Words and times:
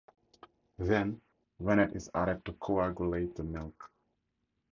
Then, 0.79 1.21
rennet 1.59 1.95
is 1.95 2.09
added 2.15 2.43
to 2.45 2.53
coagulate 2.53 3.35
the 3.35 3.43
milk. 3.43 3.91